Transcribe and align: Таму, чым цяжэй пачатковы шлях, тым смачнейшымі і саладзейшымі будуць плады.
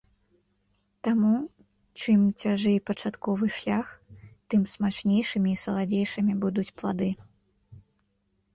Таму, 1.07 1.33
чым 2.03 2.19
цяжэй 2.45 2.79
пачатковы 2.91 3.47
шлях, 3.57 3.87
тым 4.53 4.61
смачнейшымі 4.73 5.49
і 5.55 5.61
саладзейшымі 5.67 6.33
будуць 6.45 6.69
плады. 6.83 7.09